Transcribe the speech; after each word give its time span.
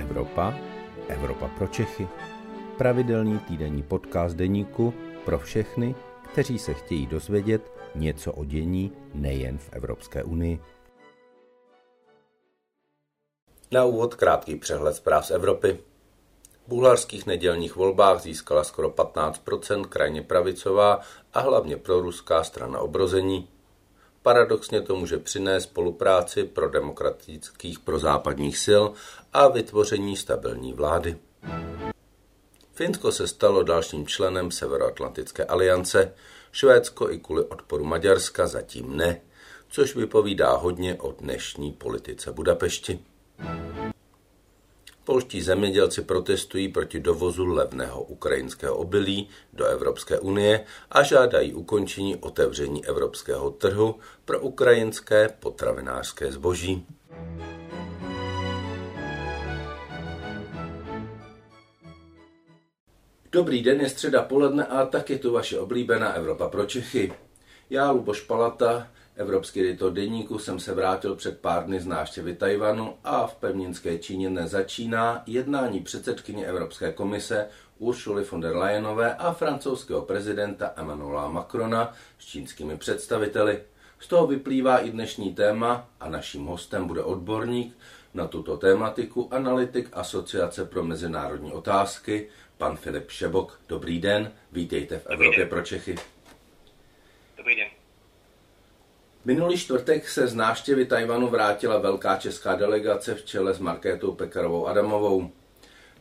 Evropa, 0.00 0.54
Evropa 1.08 1.48
pro 1.58 1.66
Čechy. 1.66 2.08
Pravidelný 2.78 3.38
týdenní 3.38 3.82
podcast 3.82 4.36
deníku 4.36 4.94
pro 5.24 5.38
všechny, 5.38 5.94
kteří 6.32 6.58
se 6.58 6.74
chtějí 6.74 7.06
dozvědět 7.06 7.72
něco 7.94 8.32
o 8.32 8.44
dění 8.44 8.92
nejen 9.14 9.58
v 9.58 9.68
Evropské 9.72 10.24
unii. 10.24 10.60
Na 13.70 13.84
úvod 13.84 14.14
krátký 14.14 14.56
přehled 14.56 14.96
zpráv 14.96 15.26
z 15.26 15.30
Evropy. 15.30 15.78
V 16.66 16.68
bulharských 16.68 17.26
nedělních 17.26 17.76
volbách 17.76 18.20
získala 18.20 18.64
skoro 18.64 18.90
15% 18.90 19.84
krajně 19.84 20.22
pravicová 20.22 21.00
a 21.32 21.40
hlavně 21.40 21.76
proruská 21.76 22.44
strana 22.44 22.80
obrození. 22.80 23.48
Paradoxně 24.22 24.80
to 24.80 24.96
může 24.96 25.18
přinést 25.18 25.62
spolupráci 25.62 26.44
pro 26.44 26.70
demokratických 26.70 27.78
prozápadních 27.78 28.58
sil 28.66 28.84
a 29.32 29.48
vytvoření 29.48 30.16
stabilní 30.16 30.72
vlády. 30.72 31.16
Finsko 32.74 33.12
se 33.12 33.28
stalo 33.28 33.62
dalším 33.62 34.06
členem 34.06 34.50
Severoatlantické 34.50 35.44
aliance, 35.44 36.14
Švédsko 36.52 37.10
i 37.10 37.18
kvůli 37.18 37.44
odporu 37.44 37.84
Maďarska 37.84 38.46
zatím 38.46 38.96
ne, 38.96 39.20
což 39.68 39.96
vypovídá 39.96 40.52
hodně 40.52 40.94
o 41.00 41.12
dnešní 41.12 41.72
politice 41.72 42.32
Budapešti. 42.32 42.98
Polští 45.10 45.42
zemědělci 45.42 46.02
protestují 46.02 46.68
proti 46.68 47.00
dovozu 47.00 47.46
levného 47.46 48.02
ukrajinského 48.02 48.76
obilí 48.76 49.28
do 49.52 49.66
Evropské 49.66 50.18
unie 50.18 50.64
a 50.90 51.02
žádají 51.02 51.54
ukončení 51.54 52.16
otevření 52.16 52.86
evropského 52.86 53.50
trhu 53.50 53.94
pro 54.24 54.40
ukrajinské 54.40 55.28
potravinářské 55.40 56.32
zboží. 56.32 56.86
Dobrý 63.32 63.62
den, 63.62 63.80
je 63.80 63.88
středa 63.88 64.22
poledne 64.22 64.66
a 64.66 64.86
tak 64.86 65.10
je 65.10 65.18
tu 65.18 65.32
vaše 65.32 65.58
oblíbená 65.58 66.12
Evropa 66.12 66.48
pro 66.48 66.66
Čechy. 66.66 67.12
Já, 67.70 67.90
Luboš 67.90 68.20
Palata, 68.20 68.88
Evropský 69.20 69.60
editor 69.60 69.92
deníku 69.92 70.38
jsem 70.38 70.60
se 70.60 70.74
vrátil 70.74 71.16
před 71.16 71.40
pár 71.40 71.64
dny 71.64 71.80
z 71.80 71.86
návštěvy 71.86 72.34
Tajvanu 72.34 72.96
a 73.04 73.26
v 73.26 73.34
pevninské 73.34 73.98
Číně 73.98 74.30
nezačíná 74.30 75.22
jednání 75.26 75.80
předsedkyně 75.80 76.46
Evropské 76.46 76.92
komise 76.92 77.48
Uršuly 77.78 78.24
von 78.24 78.40
der 78.40 78.56
Leyenové 78.56 79.14
a 79.14 79.32
francouzského 79.32 80.02
prezidenta 80.02 80.72
Emmanuela 80.76 81.28
Macrona 81.28 81.92
s 82.18 82.26
čínskými 82.26 82.76
představiteli. 82.76 83.62
Z 83.98 84.08
toho 84.08 84.26
vyplývá 84.26 84.78
i 84.78 84.90
dnešní 84.90 85.34
téma 85.34 85.88
a 86.00 86.08
naším 86.08 86.46
hostem 86.46 86.86
bude 86.86 87.02
odborník 87.02 87.78
na 88.14 88.26
tuto 88.26 88.56
tématiku, 88.56 89.34
analytik 89.34 89.88
Asociace 89.92 90.64
pro 90.64 90.84
mezinárodní 90.84 91.52
otázky, 91.52 92.28
pan 92.58 92.76
Filip 92.76 93.10
Šebok. 93.10 93.60
Dobrý 93.68 94.00
den, 94.00 94.32
vítejte 94.52 94.98
v 94.98 95.06
Evropě 95.06 95.46
pro 95.46 95.62
Čechy. 95.62 95.94
Dobrý 97.36 97.56
den. 97.56 97.79
Minulý 99.24 99.58
čtvrtek 99.58 100.08
se 100.08 100.28
z 100.28 100.34
návštěvy 100.34 100.86
Tajvanu 100.86 101.28
vrátila 101.28 101.78
velká 101.78 102.16
česká 102.16 102.54
delegace 102.54 103.14
v 103.14 103.24
čele 103.24 103.54
s 103.54 103.58
Markétou 103.58 104.12
Pekarovou 104.12 104.66
Adamovou. 104.66 105.30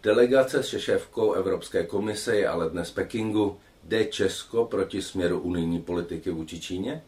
Delegace 0.04 0.64
s 0.64 0.80
šéfkou 0.80 1.34
Evropské 1.34 1.84
komise 1.84 2.36
je 2.36 2.48
ale 2.48 2.70
dnes 2.70 2.92
Pekingu. 2.92 3.60
Jde 3.84 4.06
Česko 4.06 4.66
proti 4.66 5.02
směru 5.02 5.40
unijní 5.40 5.82
politiky 5.82 6.32
vůči 6.32 6.60
Číně? 6.62 7.04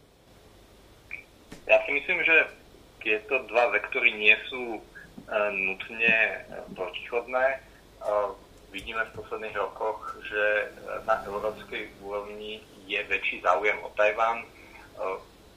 Já 1.66 1.78
si 1.86 1.92
myslím, 1.92 2.24
že 2.24 2.44
tieto 3.02 3.38
dva 3.48 3.66
vektory 3.72 4.12
nie 4.12 4.36
sú 4.52 4.76
uh, 4.76 4.82
nutne 5.50 6.44
protichodné. 6.76 7.60
Uh, 8.04 8.36
vidíme 8.72 9.00
v 9.04 9.16
posledných 9.16 9.56
rokoch, 9.56 10.20
že 10.28 10.68
na 11.08 11.24
európskej 11.24 11.88
úrovni 12.04 12.60
je 12.84 13.00
väčší 13.00 13.40
záujem 13.40 13.80
o 13.80 13.88
Tajván. 13.96 14.44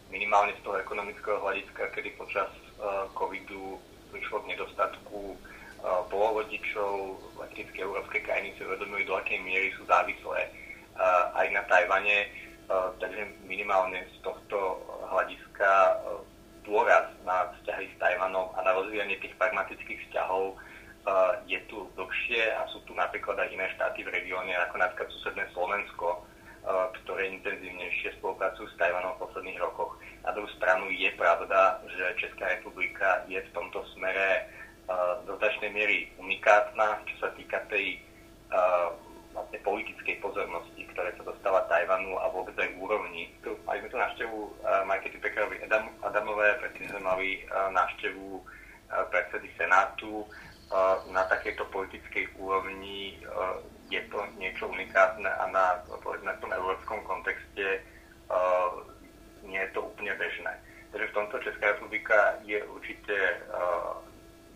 Minimálne 0.09 0.53
z 0.57 0.63
toho 0.63 0.77
ekonomického 0.79 1.41
hľadiska, 1.41 1.91
kedy 1.91 2.15
počas 2.15 2.47
uh, 2.79 3.09
covidu 3.17 3.81
prišlo 4.13 4.45
k 4.45 4.55
nedostatku 4.55 5.35
uh, 5.35 6.05
polovodičov, 6.07 7.19
letecké 7.41 7.83
európske 7.83 8.21
krajiny 8.23 8.55
si 8.55 8.63
uvedomujú, 8.63 9.03
do 9.09 9.15
akej 9.17 9.39
miery 9.43 9.73
sú 9.75 9.83
závislé 9.89 10.49
uh, 10.95 11.35
aj 11.35 11.47
na 11.51 11.61
Tajvane, 11.67 12.31
takže 12.97 13.29
minimálne 13.45 14.01
z 14.09 14.25
tohto 14.25 14.81
hľadiska 15.13 16.01
dôraz 16.65 17.13
na 17.21 17.53
vzťahy 17.53 17.93
s 17.93 17.95
Tajvanom 18.01 18.49
a 18.57 18.65
na 18.65 18.73
rozvíjanie 18.73 19.21
tých 19.21 19.37
pragmatických 19.37 20.01
vzťahov 20.09 20.57
je 21.45 21.61
tu 21.69 21.85
dlhšie 21.93 22.41
a 22.57 22.65
sú 22.73 22.81
tu 22.89 22.97
napríklad 22.97 23.37
aj 23.37 23.53
iné 23.53 23.69
štáty 23.77 24.01
v 24.01 24.09
regióne, 24.17 24.57
ako 24.65 24.81
napríklad 24.81 25.13
susedné 25.13 25.45
Slovensko, 25.53 26.25
ktoré 27.01 27.29
intenzívnejšie 27.29 28.17
spolupracujú 28.17 28.65
s 28.65 28.77
Tajvanom 28.81 29.13
v 29.15 29.23
posledných 29.29 29.61
rokoch. 29.61 30.01
Na 30.25 30.33
druhú 30.33 30.49
stranu 30.57 30.89
je 30.89 31.13
pravda, 31.13 31.77
že 31.85 32.17
Česká 32.17 32.49
republika 32.57 33.21
je 33.29 33.37
v 33.37 33.53
tomto 33.53 33.85
smere 33.93 34.49
do 35.29 35.37
značnej 35.37 35.69
miery 35.69 36.09
unikátna, 36.17 37.05
čo 37.05 37.15
sa 37.21 37.29
týka 37.37 37.61
tej 37.69 38.01
vlastne 39.35 39.59
politickej 39.61 40.17
pozornosti, 40.23 40.87
ktoré 40.95 41.13
sa 41.19 41.27
dostáva 41.27 41.69
Tajvanu 41.69 42.17
a 42.17 42.31
vôbec 42.33 42.57
aj 42.57 42.73
úrovni. 42.81 43.29
Mali 43.67 43.85
sme 43.85 43.91
tu 43.91 43.97
návštevu 44.01 44.37
Markety 44.89 45.17
Pekarovi 45.21 45.61
Adam, 45.65 45.91
Adamové, 46.01 46.55
predtým 46.63 46.89
sme 46.89 47.01
mali 47.03 47.29
návštevu 47.51 48.41
predsedy 49.13 49.53
Senátu. 49.59 50.25
Na 51.13 51.29
takejto 51.29 51.69
politickej 51.69 52.41
úrovni 52.41 53.21
je 53.89 54.01
to 54.09 54.17
niečo 54.41 54.65
unikátne 54.67 55.29
a 55.29 55.43
na, 55.53 55.65
povedzme, 56.01 56.33
tom 56.41 56.49
európskom 56.49 57.01
kontexte 57.05 57.85
uh, 58.29 58.81
nie 59.45 59.61
je 59.61 59.71
to 59.77 59.85
úplne 59.85 60.13
bežné. 60.17 60.53
Takže 60.89 61.11
v 61.11 61.17
tomto 61.17 61.37
Česká 61.43 61.75
republika 61.75 62.39
je 62.47 62.57
určite 62.65 63.13
uh, 63.51 64.01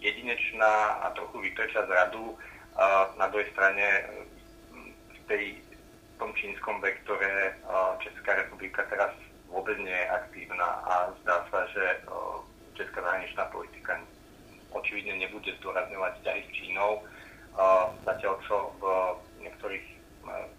jedinečná 0.02 1.04
a 1.06 1.12
trochu 1.14 1.46
vytrča 1.46 1.86
z 1.86 1.92
radu. 1.92 2.34
Uh, 2.34 3.12
na 3.20 3.28
druhej 3.28 3.52
strane 3.52 3.86
v, 5.14 5.20
tej, 5.28 5.46
v 5.60 6.16
tom 6.18 6.32
čínskom 6.34 6.82
vektore 6.82 7.54
uh, 7.68 8.00
Česká 8.02 8.40
republika 8.40 8.82
teraz 8.90 9.14
vôbec 9.52 9.78
nie 9.78 9.94
je 9.94 10.14
aktívna 10.14 10.70
a 10.88 10.94
zdá 11.22 11.44
sa, 11.52 11.68
že 11.70 11.86
uh, 12.08 12.40
česká 12.74 13.04
zahraničná 13.04 13.46
politika 13.52 14.00
očividne 14.72 15.18
nebude 15.20 15.52
zdôrazňovať 15.60 16.12
vzťahy 16.22 16.42
s 16.46 16.52
Čínou 16.56 16.92
zatiaľ 18.08 18.36
čo 18.48 18.72
v 18.80 18.84
niektorých 19.44 19.86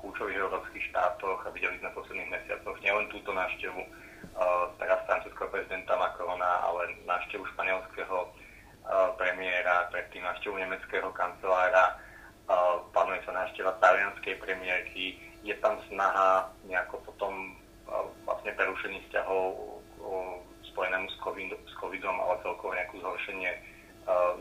kľúčových 0.00 0.38
európskych 0.40 0.84
štátoch 0.92 1.40
a 1.46 1.52
videli 1.54 1.78
sme 1.80 1.88
v 1.92 1.98
posledných 2.02 2.32
mesiacoch 2.32 2.76
nielen 2.84 3.06
túto 3.08 3.32
návštevu 3.32 3.80
teraz 4.76 5.00
francúzského 5.08 5.48
prezidenta 5.48 5.96
Macrona, 5.96 6.64
ale 6.64 6.96
návštevu 7.08 7.44
španielského 7.56 8.28
premiéra, 9.16 9.88
predtým 9.92 10.24
návštevu 10.24 10.56
nemeckého 10.60 11.08
kancelára, 11.12 11.96
plánuje 12.92 13.20
sa 13.24 13.32
návšteva 13.32 13.78
talianskej 13.78 14.36
premiérky, 14.42 15.16
je 15.46 15.54
tam 15.62 15.78
snaha 15.88 16.50
nejako 16.68 17.00
potom 17.06 17.56
vlastne 18.26 18.52
prerušení 18.58 19.00
vzťahov 19.08 19.78
spojenému 20.68 21.06
s, 21.08 21.16
COVID, 21.22 21.50
s 21.54 21.74
covidom, 21.80 22.16
ale 22.18 22.42
celkovo 22.42 22.74
nejakú 22.74 23.00
zhoršenie 23.00 23.50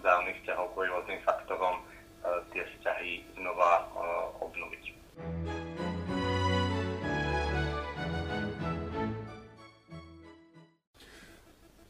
vzájomných 0.01 0.37
vzťahov 0.43 0.73
kvôli 0.73 0.89
rôznym 0.89 1.19
faktorom 1.23 1.79
tie 2.53 2.63
vzťahy 2.65 3.23
znova 3.37 3.89
obnoviť. 4.39 4.83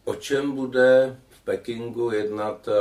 O 0.10 0.16
čem 0.16 0.52
bude 0.52 1.18
v 1.30 1.40
Pekingu 1.44 2.12
jednat 2.12 2.68
e, 2.68 2.72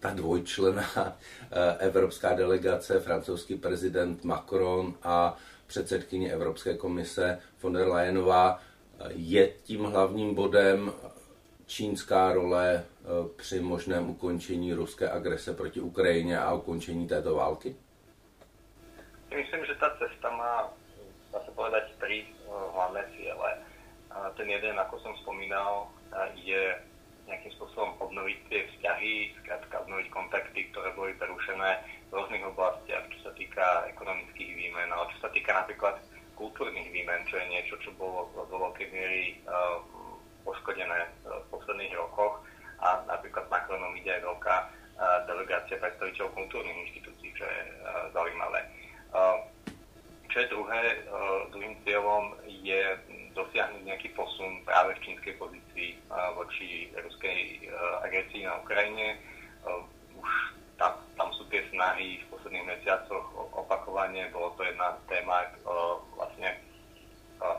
ta 0.00 0.10
dvojčlená 0.12 0.84
e, 0.92 1.76
evropská 1.78 2.34
delegace, 2.34 3.00
francouzský 3.00 3.56
prezident 3.56 4.24
Macron 4.24 4.94
a 5.02 5.36
předsedkyně 5.66 6.32
Evropské 6.32 6.76
komise 6.76 7.38
von 7.62 7.72
der 7.72 7.88
Leyenová? 7.88 8.60
Je 9.08 9.52
tím 9.62 9.84
hlavním 9.84 10.34
bodem 10.34 10.92
čínská 11.66 12.32
role 12.32 12.84
eh, 12.84 13.08
při 13.36 13.60
možném 13.60 14.10
ukončení 14.10 14.74
ruské 14.74 15.10
agrese 15.10 15.54
proti 15.54 15.80
Ukrajině 15.80 16.38
a 16.38 16.54
ukončení 16.54 17.08
této 17.08 17.34
války? 17.34 17.76
Myslím, 19.36 19.66
že 19.66 19.74
ta 19.74 19.96
cesta 19.98 20.30
má, 20.30 20.70
dá 21.32 21.40
se 21.40 21.50
povedať, 21.50 21.82
tri 22.00 22.26
eh, 22.26 22.50
hlavné 22.74 23.04
ciele. 23.16 23.58
Ten 24.36 24.50
jeden, 24.50 24.78
ako 24.78 24.98
som 25.02 25.10
spomínal, 25.26 25.90
je 26.38 26.78
nejakým 27.26 27.50
spôsobom 27.58 27.98
obnoviť 27.98 28.38
tie 28.46 28.62
vzťahy, 28.70 29.34
skrátka 29.42 29.82
obnoviť 29.82 30.06
kontakty, 30.14 30.70
ktoré 30.70 30.94
boli 30.94 31.18
prerušené 31.18 31.82
v 32.10 32.12
rôznych 32.14 32.46
oblastiach, 32.46 33.10
čo 33.10 33.18
sa 33.26 33.32
týka 33.34 33.90
ekonomických 33.90 34.54
výmen, 34.54 34.86
ale 34.86 35.10
čo 35.10 35.18
sa 35.18 35.34
týka 35.34 35.50
napríklad 35.50 35.98
kultúrnych 36.38 36.94
výmen, 36.94 37.26
čo 37.26 37.42
je 37.42 37.46
niečo, 37.58 37.74
čo 37.82 37.90
bolo 37.98 38.30
vo 38.38 38.70
veľkej 38.70 38.86
miery 38.94 39.42
poškodené 40.44 40.98
e, 41.00 41.08
v 41.24 41.46
posledných 41.64 41.96
rokoch 41.96 42.44
a 42.84 43.00
napríklad 43.08 43.48
Macronom 43.48 43.96
ide 43.96 44.12
aj 44.12 44.22
veľká 44.28 44.56
e, 44.60 44.66
delegácia 45.24 45.80
predstaviteľov 45.80 46.36
kultúrnych 46.36 46.76
inštitúcií, 46.84 47.32
čo 47.32 47.48
je 47.48 47.60
e, 47.64 47.72
zaujímavé. 48.12 48.60
E, 48.60 48.68
čo 50.28 50.36
je 50.42 50.50
druhé, 50.50 50.82
druhým 51.54 51.78
cieľom 51.86 52.34
je 52.50 52.82
dosiahnuť 53.38 53.86
nejaký 53.86 54.18
posun 54.18 54.66
práve 54.66 54.98
v 54.98 55.02
čínskej 55.06 55.38
pozícii 55.38 55.94
voči 56.34 56.90
ruskej 56.90 57.70
agresii 58.02 58.42
na 58.42 58.58
Ukrajine. 58.58 59.14
Už 60.18 60.30
tam, 60.74 60.98
tam 61.14 61.30
sú 61.38 61.46
tie 61.54 61.62
snahy 61.70 62.18
v 62.18 62.34
posledných 62.34 62.66
mesiacoch 62.66 63.30
opakovane, 63.54 64.26
bolo 64.34 64.50
to 64.58 64.66
jedna 64.66 64.98
z 65.06 65.14
téma 65.14 65.54
vlastne 66.18 66.50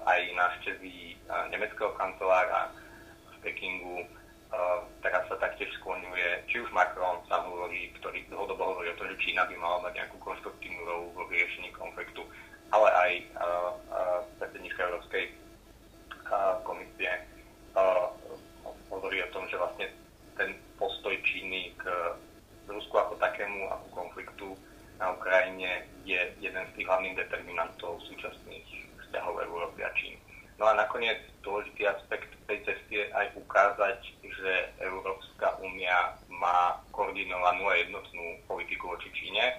aj 0.03 0.19
návštevy 0.35 1.15
nemeckého 1.55 1.95
kancelára 1.95 2.75
Pekingu. 3.45 4.09
Teraz 5.05 5.27
sa 5.29 5.37
taktiež 5.37 5.69
skloňuje, 5.77 6.49
či 6.49 6.57
už 6.63 6.73
Macron 6.73 7.21
sám 7.29 7.45
hovorí, 7.45 7.93
ktorý 8.01 8.25
dlhodobo 8.31 8.73
hovorí 8.73 8.89
o 8.89 8.97
tom, 8.97 9.05
že 9.13 9.21
Čína 9.21 9.45
by 9.45 9.55
mala 9.61 9.85
mať 9.85 10.01
nejakú 10.01 10.17
konstruktívnu 10.17 10.81
rolu 10.81 11.13
vo 11.13 11.29
vyriešení 11.29 11.69
konfliktu, 11.77 12.25
ale 12.73 12.89
aj 12.89 13.11
predsednička 14.41 14.81
Európskej 14.81 15.23
komisie 16.65 17.11
hovorí 18.89 19.21
o 19.21 19.31
tom, 19.35 19.45
že 19.51 19.59
vlastne 19.61 19.91
ten 20.39 20.57
postoj 20.79 21.13
Číny 21.21 21.75
k 21.77 21.83
Rusku 22.65 22.95
ako 22.97 23.19
takému, 23.21 23.69
ako 23.69 23.87
konfliktu 23.93 24.47
na 24.97 25.11
Ukrajine 25.11 25.85
je 26.07 26.17
jeden 26.39 26.63
z 26.71 26.73
tých 26.79 26.87
hlavných 26.87 27.19
determinantov 27.19 27.99
súčasných 28.07 28.65
vzťahov 29.05 29.43
Európy 29.43 29.83
a 29.83 29.91
Číny. 29.93 30.17
No 30.55 30.71
a 30.71 30.73
nakoniec 30.73 31.19
dôležitý 31.43 31.83
aspekt 31.83 32.31
tej 32.47 32.63
cesty 32.63 33.03
je 33.03 33.11
aj 33.11 33.27
ukázať, 33.35 33.99
že 34.23 34.51
Európska 34.79 35.59
únia 35.59 36.15
má 36.31 36.79
koordinovanú 36.95 37.67
a 37.67 37.75
jednotnú 37.75 38.39
politiku 38.47 38.95
voči 38.95 39.11
Číne. 39.11 39.51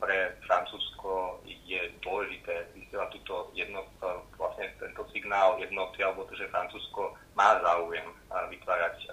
Pre 0.00 0.18
Francúzsko 0.48 1.44
je 1.44 1.92
dôležité 2.00 2.64
vysielať 2.72 3.12
túto 3.20 3.52
jednot, 3.52 3.92
vlastne 4.40 4.72
tento 4.80 5.04
signál 5.12 5.60
jednoty, 5.60 6.00
alebo 6.00 6.24
to, 6.32 6.34
že 6.36 6.48
Francúzsko 6.48 7.12
má 7.36 7.60
záujem 7.60 8.08
vytvárať 8.32 9.04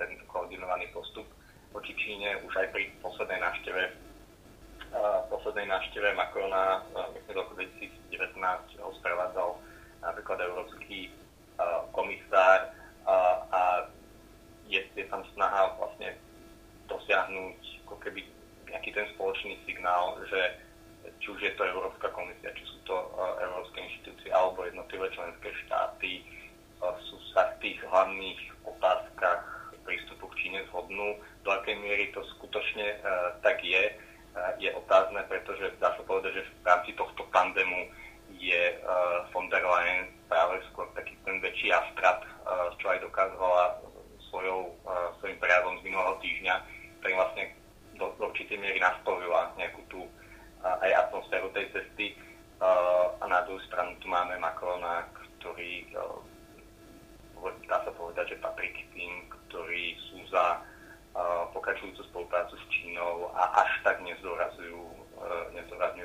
ten 0.00 0.16
koordinovaný 0.24 0.88
postup 0.96 1.28
voči 1.68 1.92
Číne 2.00 2.40
už 2.48 2.52
aj 2.56 2.72
pri 2.72 2.88
poslednej 3.04 3.44
návšteve 3.44 4.08
poslednej 5.28 5.68
návšteve 5.68 6.16
Macrona, 6.16 6.80
myslím, 7.12 7.36
v 7.36 7.36
roku 7.36 7.52
2019 7.60 8.77
ho 8.88 8.92
sprevádzal 8.96 9.60
napríklad 10.00 10.38
Európsky 10.40 11.12
komisár 11.92 12.72
a 13.52 13.88
je, 14.68 14.80
je 14.96 15.04
tam 15.12 15.24
snaha 15.36 15.76
vlastne 15.76 16.16
dosiahnuť 16.88 17.60
ako 17.88 17.96
keby 18.00 18.20
nejaký 18.68 18.92
ten 18.92 19.06
spoločný 19.16 19.56
signál, 19.64 20.16
že 20.28 20.40
či 21.24 21.32
už 21.32 21.40
je 21.40 21.52
to 21.56 21.64
Európska 21.64 22.12
komisia, 22.12 22.52
či 22.52 22.64
sú 22.68 22.78
to 22.84 22.96
európske 23.40 23.80
inštitúcie 23.80 24.28
alebo 24.28 24.64
jednotlivé 24.68 25.08
členské 25.16 25.48
štáty, 25.64 26.20
sú 27.08 27.16
sa 27.32 27.56
v 27.56 27.64
tých 27.64 27.78
hlavných 27.88 28.40
otázkach 28.68 29.72
prístupu 29.88 30.28
k 30.30 30.38
Číne 30.44 30.60
zhodnú. 30.68 31.16
Do 31.42 31.50
akej 31.50 31.80
miery 31.80 32.12
to 32.12 32.20
skutočne 32.36 33.00
tak 33.40 33.64
je, 33.64 33.88
je 34.60 34.70
otázne, 34.76 35.24
pretože 35.32 35.72
dá 35.80 35.96
sa 35.96 36.02
povedať, 36.04 36.38
že 36.38 36.42
v 36.44 36.66
rámci 36.68 36.92
tohto 36.92 37.24
tandemu 37.32 37.88
je 38.38 38.62
uh, 38.82 39.26
von 39.34 39.50
der 39.50 39.62
Leyen 39.62 40.08
práve 40.30 40.62
skôr 40.70 40.86
taký 40.94 41.18
ten 41.26 41.42
väčší 41.42 41.74
astrat, 41.74 42.22
uh, 42.22 42.70
čo 42.78 42.88
aj 42.88 43.02
dokázala 43.02 43.82
svojou, 44.30 44.72
uh, 44.86 45.12
svojim 45.18 45.38
prejavom 45.42 45.76
z 45.82 45.90
minulého 45.90 46.16
týždňa, 46.22 46.54
ktorý 47.02 47.12
vlastne 47.18 47.44
do, 47.98 48.06
do 48.16 48.30
určitej 48.30 48.58
miery 48.58 48.78
nastavila 48.78 49.50
nejakú 49.58 49.82
tú 49.90 50.06
uh, 50.06 50.78
aj 50.82 51.10
atmosféru 51.10 51.50
tej 51.52 51.66
cesty. 51.74 52.14
Uh, 52.58 53.14
a 53.22 53.24
na 53.30 53.42
druhú 53.46 53.62
stranu 53.66 53.94
tu 54.02 54.10
máme 54.10 54.34
Macrona, 54.38 55.06
ktorý 55.38 55.86
uh, 55.94 56.18
dá 57.70 57.78
sa 57.86 57.92
povedať, 57.94 58.34
že 58.34 58.42
patrí 58.42 58.66
k 58.74 58.82
tým, 58.98 59.12
ktorí 59.30 59.94
sú 60.10 60.18
za 60.26 60.58
pokračujúcu 61.50 62.02
spoluprácu 62.14 62.54
s 62.54 62.64
Čínou 62.70 63.30
a 63.34 63.66
až 63.66 63.70
tak 63.82 63.98
nezdôrazňujú 64.06 64.78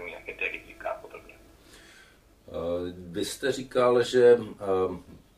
nejaké 0.09 0.33
tie 0.37 0.47
rizika 0.49 0.93
a 0.93 0.97
podobne. 1.01 1.37
Vy 2.95 3.25
jste 3.25 3.51
říkal, 3.51 4.03
že 4.03 4.39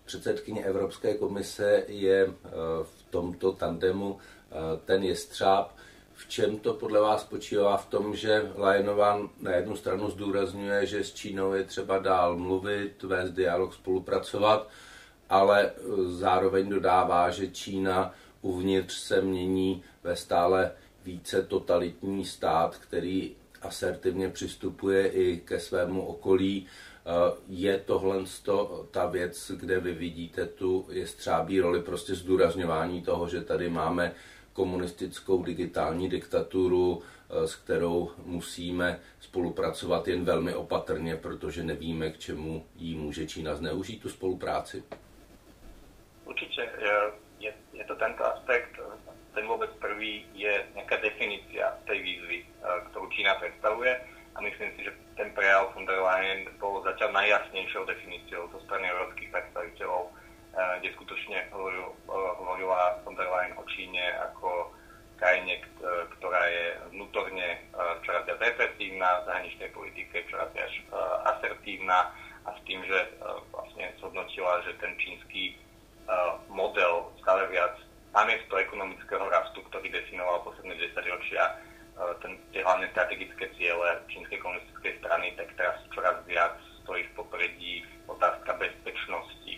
předsedkyně 0.05 0.63
Evropské 0.63 1.13
komise 1.13 1.83
je 1.87 2.33
v 2.83 3.03
tomto 3.09 3.51
tandemu 3.51 4.17
ten 4.85 5.03
jestřáb. 5.03 5.75
V 6.13 6.29
čem 6.29 6.59
to 6.59 6.73
podle 6.73 6.99
vás 7.01 7.21
spočívá 7.21 7.77
v 7.77 7.85
tom, 7.85 8.15
že 8.15 8.51
Lajenová 8.55 9.29
na 9.41 9.51
jednu 9.51 9.75
stranu 9.75 10.09
zdůrazňuje, 10.09 10.85
že 10.85 11.03
s 11.03 11.13
Čínou 11.13 11.53
je 11.53 11.63
třeba 11.63 11.99
dál 11.99 12.37
mluvit, 12.37 13.03
vést 13.03 13.31
dialog, 13.31 13.73
spolupracovat, 13.73 14.69
ale 15.29 15.71
zároveň 16.05 16.69
dodává, 16.69 17.29
že 17.29 17.47
Čína 17.47 18.13
uvnitř 18.41 18.93
se 18.93 19.21
mění 19.21 19.83
ve 20.03 20.15
stále 20.15 20.71
více 21.03 21.43
totalitní 21.43 22.25
stát, 22.25 22.77
který 22.77 23.35
asertivně 23.65 24.29
přistupuje 24.29 25.07
i 25.07 25.37
ke 25.37 25.59
svému 25.59 26.05
okolí. 26.05 26.67
Je 27.47 27.77
tohle 27.79 28.23
ta 28.91 29.05
věc, 29.05 29.51
kde 29.55 29.79
vy 29.79 29.93
vidíte 29.93 30.45
tu 30.45 30.87
jestřábí 30.91 31.59
roli, 31.59 31.81
prostě 31.81 32.15
zdůrazňování 32.15 33.01
toho, 33.01 33.29
že 33.29 33.41
tady 33.41 33.69
máme 33.69 34.13
komunistickou 34.53 35.43
digitální 35.43 36.09
diktaturu, 36.09 37.01
s 37.29 37.55
kterou 37.55 38.11
musíme 38.25 38.99
spolupracovat 39.19 40.07
jen 40.07 40.25
velmi 40.25 40.55
opatrně, 40.55 41.15
protože 41.15 41.63
nevíme, 41.63 42.09
k 42.09 42.17
čemu 42.17 42.65
jí 42.75 42.95
může 42.95 43.27
Čína 43.27 43.55
zneužít 43.55 44.01
tu 44.01 44.09
spolupráci? 44.09 44.83
Určitě 46.25 46.69
je, 47.39 47.53
je 47.73 47.83
to 47.85 47.95
tento 47.95 48.25
aspekt. 48.25 48.79
Ten 49.35 49.51
vôbec 49.51 49.67
prvý 49.83 50.23
je 50.31 50.63
nejaká 50.79 50.95
definícia 51.03 51.75
tej 51.83 51.99
výzvy, 51.99 52.47
ktorú 52.91 53.07
Čína 53.13 53.37
predstavuje. 53.37 53.93
A 54.35 54.43
myslím 54.43 54.69
si, 54.75 54.83
že 54.83 54.91
ten 55.15 55.31
prejav 55.31 55.71
von 55.71 55.87
der 55.87 56.03
Leyen 56.03 56.43
bol 56.59 56.83
zatiaľ 56.83 57.15
najjasnejšou 57.15 57.87
definíciou 57.87 58.51
zo 58.51 58.59
strany 58.67 58.83
európskych 58.91 59.31
predstaviteľov, 59.31 60.03
e, 60.03 60.11
kde 60.83 60.89
skutočne 60.99 61.37
hovorila 62.35 62.99
von 63.07 63.15
der 63.15 63.31
Leyen 63.31 63.55
o 63.55 63.63
Číne 63.71 64.03
ako 64.27 64.75
krajine, 65.15 65.63
ktorá 66.19 66.43
je 66.51 66.65
vnútorne 66.91 67.47
e, 67.47 67.57
čoraz 68.03 68.27
viac 68.27 68.43
represívna, 68.43 69.23
v 69.23 69.27
zahraničnej 69.31 69.69
politike 69.71 70.27
čoraz 70.27 70.51
viac 70.51 70.73
asertívna 71.31 72.11
a 72.43 72.49
s 72.51 72.59
tým, 72.67 72.83
že 72.83 72.99
vlastne 73.49 73.89
zhodnotila, 74.03 74.61
že 74.67 74.77
ten 74.77 74.93
čínsky 75.01 75.57
model 76.51 77.09
stále 77.23 77.49
viac 77.49 77.73
namiesto 78.13 78.53
ekonomického 78.55 79.25
rastu, 79.27 79.65
ktorý 79.65 79.89
definoval 79.89 80.45
posledné 80.45 80.77
10 80.77 80.93
ročia 81.09 81.57
ten, 82.21 82.37
tie 82.51 82.61
hlavné 82.63 82.91
strategické 82.91 83.47
ciele 83.55 83.87
čínskej 84.11 84.39
komunistickej 84.39 84.93
strany, 84.99 85.31
tak 85.39 85.47
teraz 85.55 85.79
čoraz 85.95 86.19
viac 86.27 86.59
stojí 86.83 87.07
v 87.11 87.15
popredí 87.17 87.73
otázka 88.05 88.53
bezpečnosti. 88.59 89.53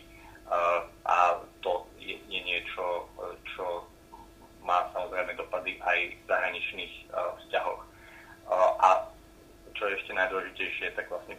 A 1.04 1.18
to 1.60 1.84
je, 2.00 2.16
je 2.30 2.42
niečo, 2.46 3.10
čo 3.56 3.84
má 4.64 4.88
samozrejme 4.94 5.36
dopady 5.36 5.82
aj 5.82 6.00
v 6.14 6.24
zahraničných 6.30 6.94
vzťahoch. 7.12 7.82
A 8.80 8.90
čo 9.76 9.84
je 9.90 9.98
ešte 10.00 10.14
najdôležitejšie, 10.16 10.94
tak 10.96 11.10
vlastne 11.12 11.36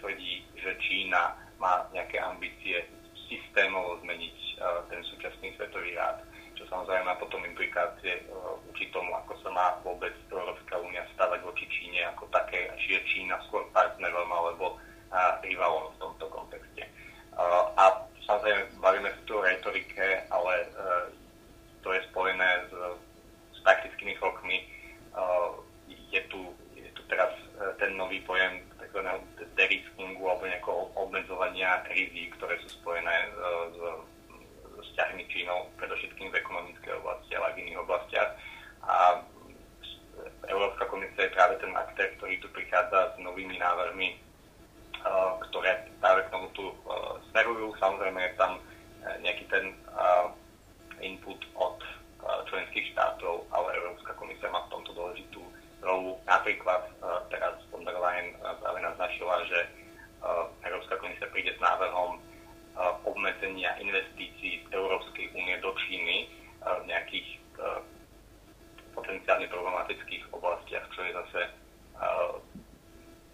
tvrdí, 0.00 0.44
že 0.56 0.76
Čína 0.80 1.36
má 1.60 1.84
nejaké 1.92 2.16
ambície 2.16 2.80
systémovo 3.30 4.00
zmeniť 4.02 4.36
uh, 4.58 4.82
ten 4.90 4.98
súčasný 5.06 5.54
svetový 5.54 5.94
rád, 5.94 6.24
čo 6.58 6.66
samozrejme 6.66 7.06
má 7.06 7.14
potom 7.40 7.56
implikácie 7.56 8.20
uh, 8.28 8.52
voči 8.68 8.92
tomu, 8.92 9.08
ako 9.16 9.32
sa 9.40 9.48
má 9.48 9.66
vôbec 9.80 10.12
Európska 10.28 10.76
únia 10.76 11.00
stavať 11.16 11.40
voči 11.40 11.64
Číne 11.72 12.04
ako 12.12 12.28
také, 12.28 12.68
či 12.76 13.00
je 13.00 13.00
Čína 13.08 13.40
skôr 13.48 13.64
partnerom 13.72 14.28
alebo 14.28 14.76
uh, 14.76 15.40
rivalom 15.40 15.88
v 15.96 16.00
tomto 16.04 16.28
kontexte. 16.28 16.84
Uh, 17.32 17.72
a 17.80 18.04
samozrejme 18.28 18.76
bavíme 18.76 19.08
sa 19.08 19.20
tu 19.24 19.40
o 19.40 19.44
retorike, 19.44 20.28
ale 20.28 20.68
to 21.80 21.88
je 21.96 22.04
spojené 22.12 22.68
s, 22.68 22.72
s 23.56 23.58
praktickými 23.64 24.12
krokmi. 24.20 24.68
Je, 26.12 26.20
tu, 26.28 26.52
je 26.76 26.86
tu 26.92 27.02
teraz 27.08 27.32
ten 27.80 27.96
nový 27.96 28.20
pojem 28.22 28.60
tzv. 28.78 29.00
deriskingu 29.56 30.22
alebo 30.28 30.46
nejakého 30.46 30.92
obmedzovania 30.94 31.82
rizí, 31.90 32.30
ktoré 32.38 32.60
sú 32.62 32.68
spojené 32.78 33.10
e, 33.10 33.28
s 33.72 33.78
vzťahmi 35.00 35.24
Čínou, 35.32 35.64
predovšetkým 35.80 36.28
v 36.28 36.38
ekonomickej 36.44 36.92
oblasti, 37.00 37.32
ale 37.32 37.44
aj 37.48 37.54
v 37.56 37.60
iných 37.64 37.80
oblastiach. 37.80 38.30
A 38.84 39.24
Európska 40.44 40.84
komisia 40.92 41.24
je 41.24 41.32
práve 41.32 41.56
ten 41.56 41.72
aktér, 41.72 42.12
ktorý 42.20 42.36
tu 42.44 42.52
prichádza 42.52 43.16
s 43.16 43.24
novými 43.24 43.56
návrhmi, 43.56 44.08
e, 44.12 44.16
ktoré 45.48 45.88
práve 46.04 46.28
k 46.28 46.32
tomu 46.36 46.52
tu 46.52 46.68
e, 46.68 46.74
smerujú. 47.32 47.72
Samozrejme 47.80 48.20
je 48.20 48.32
tam 48.36 48.60
nejaký 49.24 49.48
ten 49.48 49.72
input 51.00 51.40
od 51.56 51.80
členských 52.52 52.92
štátov, 52.92 53.48
ale 53.48 53.72
Európska 53.80 54.12
komisia 54.20 54.52
má 54.52 54.68
v 54.68 54.76
tomto 54.76 54.92
dôležitú 54.92 55.40
rolu. 55.80 56.20
Napríklad 56.28 56.84
teraz 57.32 57.56
von 57.72 57.88
der 57.88 57.96
Leyen 57.96 58.36
práve 58.36 58.84
naznačila, 58.84 59.40
že 59.48 59.72
Európska 60.68 61.00
komisia 61.00 61.32
príde 61.32 61.56
s 61.56 61.60
návrhom 61.64 62.20
obmedzenia 63.04 63.76
investícií 63.80 64.64
z 64.64 64.68
Európskej 64.72 65.34
únie 65.36 65.56
do 65.60 65.74
Číny 65.86 66.30
v 66.60 66.84
nejakých 66.88 67.28
potenciálne 68.96 69.46
problematických 69.48 70.24
oblastiach, 70.32 70.84
čo 70.94 71.00
je 71.04 71.12
zase 71.12 71.40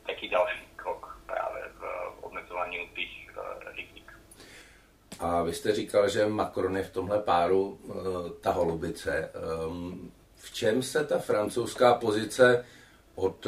taký 0.07 0.27
ďalší 0.31 0.63
krok 0.79 1.03
práve 1.27 1.61
v 1.79 1.83
obmedzovaniu 2.23 2.87
tých 2.95 3.15
rizik. 3.75 4.07
A 5.17 5.43
vy 5.43 5.53
jste 5.67 5.75
říkal, 5.75 6.09
že 6.09 6.27
Macron 6.27 6.77
je 6.77 6.83
v 6.83 6.93
tomhle 6.93 7.19
páru 7.23 7.79
ta 8.41 8.53
holubice. 8.53 9.31
Ehm, 9.35 10.11
v 10.37 10.55
čem 10.55 10.83
se 10.83 11.05
ta 11.05 11.19
francouzská 11.19 11.95
pozice 11.95 12.67
od 13.15 13.47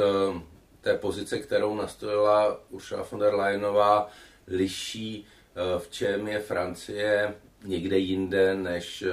té 0.81 0.99
pozice, 0.99 1.39
kterou 1.39 1.75
nastojila 1.75 2.61
Ursula 2.71 3.07
von 3.11 3.21
der 3.21 3.35
Leyenová, 3.35 4.09
liší, 4.47 5.27
eh, 5.27 5.79
v 5.79 5.91
čem 5.91 6.29
je 6.29 6.41
Francie 6.41 7.35
někde 7.65 7.99
jinde, 7.99 8.55
než 8.55 9.03
eh, 9.03 9.11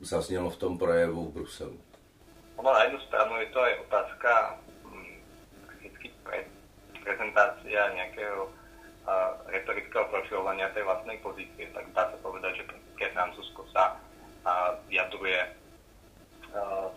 zaznělo 0.00 0.50
v 0.50 0.56
tom 0.56 0.78
projevu 0.78 1.24
v 1.24 1.32
Bruselu? 1.32 1.80
Ono 2.56 2.72
na 2.72 2.82
jednu 2.84 3.00
stranu 3.00 3.40
je 3.40 3.46
to 3.46 3.60
aj 3.60 3.74
otázka 3.78 4.58
hm, 4.84 5.18
vždycky 5.78 6.10
pre, 6.22 6.44
prezentácia 7.04 7.94
nejakého 7.94 8.63
retorického 9.52 10.08
profilovania 10.08 10.72
tej 10.72 10.88
vlastnej 10.88 11.20
pozície, 11.20 11.68
tak 11.76 11.84
dá 11.92 12.08
sa 12.08 12.18
povedať, 12.24 12.60
že 12.60 12.64
pre 12.96 13.08
Francúzsko 13.12 13.68
sa 13.74 13.96
uh, 13.96 14.80
vyjadruje 14.88 15.40
uh, 16.56 16.88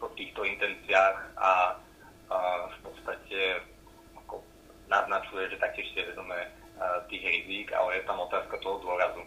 po 0.00 0.08
týchto 0.16 0.48
intenciách 0.48 1.16
a 1.36 1.76
v 2.70 2.76
podstate 2.86 3.58
ako 4.14 4.38
naznačuje, 4.86 5.50
že 5.50 5.58
taktiež 5.58 5.90
si 5.90 5.98
vedome 5.98 6.46
tých 7.10 7.26
rizík, 7.26 7.74
ale 7.74 8.00
je 8.00 8.06
tam 8.06 8.22
otázka 8.22 8.56
toho 8.62 8.78
dôrazu. 8.80 9.20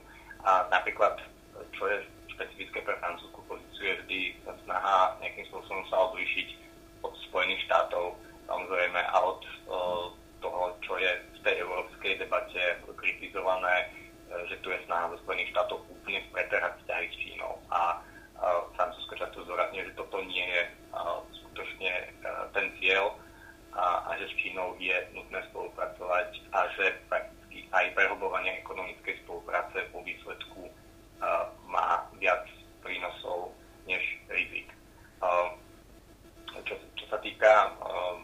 A 0.47 0.65
napríklad, 0.71 1.19
čo 1.75 1.83
je 1.91 2.01
špecifické 2.31 2.81
pre 2.81 2.95
francúzsku 3.03 3.43
pozíciu, 3.45 3.83
je 3.85 3.99
vždy 4.01 4.19
snaha 4.65 5.19
nejakým 5.21 5.45
spôsobom 5.51 5.83
sa 5.91 6.09
odlišiť 6.09 6.47
od 7.03 7.13
Spojených 7.29 7.61
štátov, 7.67 8.15
samozrejme, 8.47 9.01
a 9.03 9.17
od 9.21 9.41
toho, 10.43 10.75
čo 10.83 10.99
je 10.99 11.07
v 11.07 11.39
tej 11.47 11.55
európskej 11.63 12.19
debate 12.19 12.83
kritizované, 12.99 13.87
e, 14.27 14.43
že 14.51 14.59
tu 14.59 14.69
je 14.75 14.83
snaha 14.83 15.15
zo 15.15 15.17
Spojených 15.23 15.55
štátov 15.55 15.79
úplne 15.87 16.19
preterať 16.35 16.83
vzťahy 16.83 17.07
s 17.07 17.15
Čínou. 17.15 17.53
A 17.71 18.03
Francúzsko 18.75 19.15
často 19.15 19.39
zdôrazňuje, 19.47 19.87
že 19.87 19.95
toto 19.95 20.19
nie 20.27 20.43
je 20.43 20.61
skutočne 21.39 21.91
e, 21.95 22.05
ten 22.51 22.67
cieľ 22.83 23.15
a, 23.71 24.11
a 24.11 24.19
že 24.19 24.27
s 24.27 24.35
Čínou 24.35 24.75
je 24.83 24.93
nutné 25.15 25.39
spolupracovať 25.49 26.29
a 26.51 26.59
že 26.75 26.91
prakticky 27.07 27.65
aj 27.71 27.95
prehlbovanie 27.95 28.59
ekonomickej 28.59 29.23
spolupráce 29.23 29.87
po 29.95 30.03
výsledku 30.03 30.67
má 31.71 32.03
viac 32.19 32.43
prínosov 32.83 33.55
než 33.87 34.03
rizik. 34.27 34.67
Čo, 36.63 36.75
čo 36.95 37.05
sa 37.09 37.17
týka 37.23 37.73
um, 37.81 38.22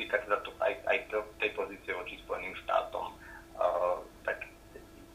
týka 0.00 0.16
teda 0.24 0.40
to, 0.40 0.50
aj, 0.64 0.72
aj 0.88 0.98
tej 1.36 1.50
pozície 1.52 1.92
voči 1.92 2.16
Spojeným 2.24 2.56
štátom, 2.64 3.12
uh, 3.60 4.00
tak 4.24 4.48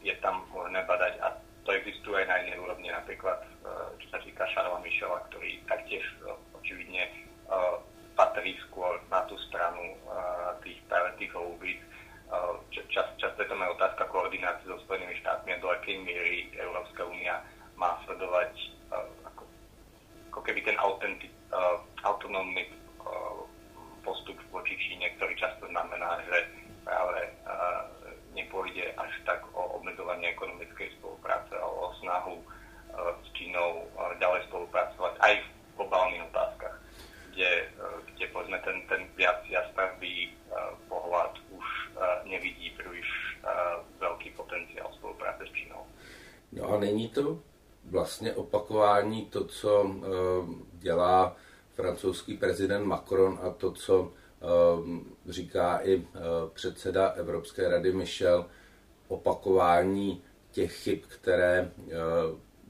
je 0.06 0.14
tam 0.22 0.46
možné 0.54 0.86
badať 0.86 1.18
a 1.18 1.34
to 1.66 1.74
existuje 1.74 2.22
aj 2.22 2.30
na 2.30 2.36
inej 2.46 2.62
úrovni, 2.62 2.94
napríklad 2.94 3.42
uh, 3.66 3.90
čo 3.98 4.06
sa 4.14 4.18
týka 4.22 4.46
Šarla 4.54 4.78
Michela, 4.78 5.18
ktorý 5.26 5.58
taktiež 5.66 6.06
uh, 6.22 6.38
očividne 6.54 7.10
uh, 7.50 7.82
patrí 8.16 8.56
skôr 8.66 8.96
na 9.12 9.26
tú 9.28 9.36
stranu 9.50 9.98
uh, 10.08 10.56
tých 10.64 10.80
práve 10.88 11.12
tých 11.20 11.34
holubíc. 11.36 11.82
Uh, 12.26 12.58
čas, 12.70 13.06
často 13.18 13.38
je 13.38 13.46
to 13.46 13.54
aj 13.54 13.74
otázka 13.78 14.02
koordinácie 14.10 14.66
so 14.66 14.78
Spojenými 14.82 15.14
štátmi 15.22 15.54
a 15.54 15.62
do 15.62 15.68
akej 15.70 16.02
miery 16.02 16.50
Európska 16.58 17.06
únia 17.06 17.38
má 17.78 17.98
sledovať 18.08 18.50
uh, 18.90 19.06
ako, 19.30 19.42
ako 20.32 20.40
keby 20.42 20.64
ten 20.64 20.74
autentic, 20.80 21.30
uh, 21.52 21.78
autonómny 22.02 22.66
uh, 23.04 23.46
postup 24.02 24.38
voči 24.50 24.74
Číne, 24.80 25.12
ktorý 25.20 25.34
často 25.38 25.68
znamená, 25.70 26.18
že 26.26 26.38
práve 26.82 27.30
uh, 27.46 27.84
nepôjde 28.34 28.90
až 28.96 29.12
tak 29.28 29.44
o 29.54 29.78
obmedzovanie 29.78 30.32
ekonomickej 30.34 30.98
spolupráce, 30.98 31.52
ale 31.54 31.74
o 31.78 31.94
snahu 32.02 32.36
uh, 32.38 33.14
s 33.22 33.28
Čínou 33.38 33.86
uh, 33.86 34.14
ďalej 34.18 34.50
spolupracovať 34.50 35.14
aj 35.20 35.34
v 35.42 35.46
globálnych 35.76 36.24
otázkach, 36.32 36.76
kde, 37.36 37.68
eh, 37.68 37.96
kde 38.16 38.24
povedzme 38.32 38.58
ten, 38.64 38.80
ten 38.88 39.04
viac 39.12 39.44
jasný 39.44 40.32
uh, 40.48 40.72
pohľad 40.88 41.36
už 41.52 41.66
uh, 41.92 42.24
nevidí 42.24 42.72
príliš 42.80 43.04
uh, 43.44 43.84
veľký 44.00 44.32
potenciál 44.32 44.88
spolupráce 44.96 45.44
s 45.44 45.52
Čínou. 45.52 45.84
No 46.52 46.72
a 46.72 46.80
není 46.80 47.08
to 47.08 47.38
vlastně 47.84 48.32
opakování 48.32 49.15
to, 49.30 49.44
co 49.44 49.82
uh, 49.82 50.04
dělá 50.72 51.36
francouzský 51.74 52.36
prezident 52.36 52.84
Macron 52.84 53.38
a 53.42 53.50
to, 53.50 53.72
co 53.72 54.02
uh, 54.02 54.10
říká 55.28 55.78
i 55.78 55.96
uh, 55.96 56.04
předseda 56.52 57.08
Evropské 57.08 57.68
rady 57.68 57.92
Michel, 57.92 58.46
opakování 59.08 60.22
těch 60.50 60.72
chyb, 60.72 60.98
které 61.08 61.70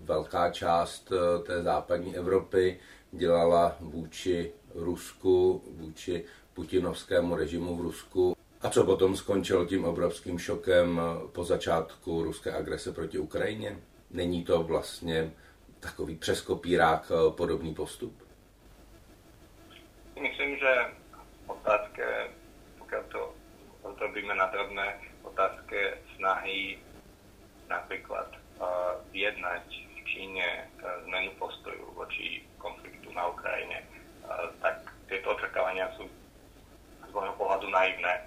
velká 0.04 0.50
část 0.50 1.12
té 1.46 1.62
západní 1.62 2.16
Evropy 2.16 2.78
dělala 3.12 3.76
vůči 3.80 4.52
Rusku, 4.74 5.62
vůči 5.70 6.24
putinovskému 6.54 7.36
režimu 7.36 7.76
v 7.76 7.80
Rusku. 7.80 8.36
A 8.60 8.70
co 8.70 8.84
potom 8.84 9.16
skončilo 9.16 9.64
tím 9.64 9.84
obrovským 9.84 10.38
šokem 10.38 11.00
po 11.32 11.44
začátku 11.44 12.22
ruské 12.22 12.52
agrese 12.52 12.92
proti 12.92 13.18
Ukrajině? 13.18 13.80
Není 14.10 14.44
to 14.44 14.62
vlastně 14.62 15.32
takový 15.86 16.14
přeskopírák 16.16 17.02
eh, 17.10 17.30
podobný 17.30 17.74
postup? 17.74 18.26
Myslím, 20.16 20.58
že 20.58 20.72
otázke, 21.46 22.02
pokiaľ 22.78 23.02
to 23.12 23.20
odrobíme 23.82 24.34
na 24.34 24.50
drobné, 24.50 24.98
otázke 25.22 26.00
snahy 26.16 26.80
napríklad 27.68 28.30
uh, 28.32 28.96
vyjednať 29.12 29.66
v 29.68 29.98
Číne 30.08 30.46
uh, 30.64 31.04
zmenu 31.04 31.36
postoju 31.36 31.92
voči 31.92 32.46
konfliktu 32.56 33.12
na 33.12 33.28
Ukrajine, 33.28 33.84
tak 34.58 34.82
tieto 35.06 35.38
očakávania 35.38 35.86
sú 35.94 36.08
z 37.06 37.10
môjho 37.14 37.34
pohľadu 37.38 37.70
naivné 37.70 38.26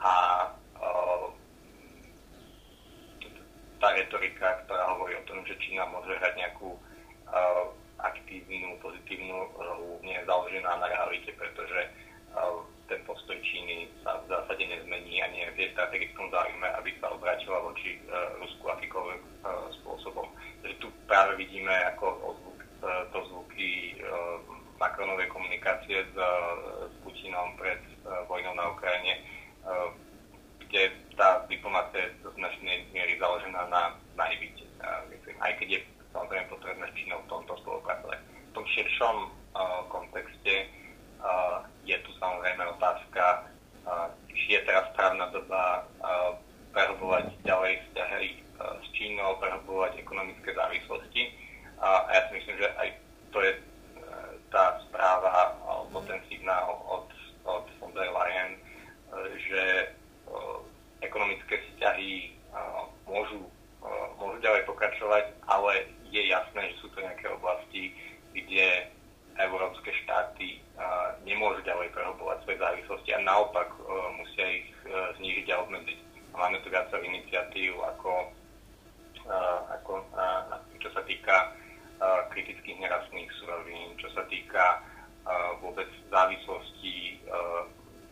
a 0.00 0.12
uh, 0.80 1.26
tá 3.82 3.88
retorika, 3.92 4.64
ktorá 4.64 4.96
hovorí 4.96 5.18
o 5.20 5.26
tom, 5.28 5.44
že 5.44 5.60
Čína 5.60 5.84
môže 5.92 6.16
hrať 6.16 6.32
nejakú 6.38 6.72
aktívnu, 8.34 8.74
pozitívnu 8.82 9.38
rolu, 9.54 10.02
nie 10.02 10.18
je 10.18 10.26
založená 10.26 10.74
na 10.82 10.86
realite, 10.90 11.30
pretože 11.38 11.86
ten 12.90 12.98
postoj 13.06 13.38
Číny 13.46 13.86
sa 14.02 14.18
v 14.26 14.28
zásade 14.28 14.66
nezmení 14.66 15.22
a 15.22 15.30
nie 15.30 15.46
je 15.46 15.54
v 15.54 15.72
strategickom 15.72 16.28
záujme, 16.34 16.66
aby 16.82 16.90
sa 16.98 17.14
obrátila 17.14 17.62
voči 17.62 17.96
uh, 18.10 18.34
Rusku 18.42 18.66
akýkoľvek 18.66 19.20
uh, 19.22 19.70
spôsobom. 19.80 20.26
Takže 20.60 20.76
tu 20.82 20.90
práve 21.06 21.38
vidíme 21.38 21.72
ako 21.94 22.34
ozvuk, 22.34 22.58
uh, 22.82 23.06
to 23.14 23.18
zvuky 23.30 24.02
Macronovej 24.82 25.30
komunikácie 25.30 26.02
s, 26.10 26.16
s 26.90 26.94
Putinom 27.06 27.54
pred 27.54 27.78
vojnou 28.26 28.52
na 28.58 28.74
Ukrajine, 28.74 29.22
kde 30.66 30.92
tá 31.14 31.46
diplomácia 31.46 32.10
je 32.10 32.20
do 32.26 32.34
značnej 32.34 32.90
miery 32.90 33.16
založená 33.16 33.70
na 33.70 33.94
naivite. 34.18 34.66
Aj 35.40 35.54
keď 35.56 35.78
je 35.78 35.80
samozrejme 36.14 36.46
potrebné 36.46 36.86
s 36.90 36.96
Čínou 36.98 37.18
v 37.26 37.30
tomto 37.30 37.52
spolupracovať. 37.58 38.18
Tom 38.64 38.72
širšom 38.80 39.16
uh, 39.28 39.84
kontexte 39.92 40.64
uh, 40.64 41.68
je 41.84 42.00
tu 42.00 42.08
samozrejme 42.16 42.64
otázka, 42.80 43.44
uh, 43.84 44.08
či 44.32 44.56
je 44.56 44.64
teraz 44.64 44.88
správna 44.96 45.28
doba 45.36 45.84
uh, 46.00 46.32
prehlbovať 46.72 47.28
ďalej 47.44 47.76
vzťahy 47.84 48.28
s 48.56 48.86
Čínou, 48.96 49.36
prehlbovať 49.36 50.00
ekonomické 50.00 50.56
závislosti. 50.56 51.28
A 51.76 52.08
ja 52.08 52.24
si 52.24 52.40
myslím, 52.40 52.56
že 52.56 52.72
aj 52.80 52.88
to 53.36 53.44
je 53.44 53.52
tá 54.48 54.80
správa 54.88 55.60
ofensívna 55.92 56.64
od, 56.88 57.12
od 57.44 57.68
von 57.76 57.92
der 57.92 58.08
Leyen, 58.08 58.56
že 59.44 59.92
ekonomické 61.04 61.60
vzťahy 61.60 62.32
môžu, 63.04 63.44
môžu 64.16 64.38
ďalej 64.40 64.64
pokračovať, 64.64 65.36
ale 65.52 65.84
je 66.08 66.32
jasné, 66.32 66.72
že 66.72 66.80
sú 66.80 66.88
to 66.94 67.04
nejaké 67.04 67.28
oblasti, 67.28 67.92
kde 68.34 68.90
európske 69.38 69.90
štáty 70.04 70.58
nemôžu 71.26 71.62
ďalej 71.62 71.90
prehlbovať 71.94 72.42
svoje 72.42 72.58
závislosti 72.58 73.10
a 73.14 73.24
naopak 73.24 73.70
musia 74.18 74.46
ich 74.62 74.68
znížiť 75.18 75.46
a 75.54 75.62
obmedziť. 75.62 75.98
Máme 76.34 76.58
tu 76.62 76.70
viacero 76.70 77.02
iniciatív, 77.02 77.78
ako, 77.94 78.30
ako 79.70 79.92
čo 80.82 80.90
sa 80.90 81.02
týka 81.06 81.54
kritických 82.34 82.78
nerastných 82.82 83.30
surovín, 83.38 83.94
čo 84.02 84.10
sa 84.14 84.26
týka 84.26 84.82
vôbec 85.62 85.86
závislosti 86.10 87.22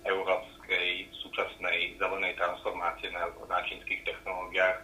európskej 0.03 1.07
súčasnej 1.23 1.99
zelenej 2.03 2.35
transformácie 2.35 3.11
na, 3.15 3.31
na 3.47 3.59
čínskych 3.67 4.03
technológiách, 4.07 4.79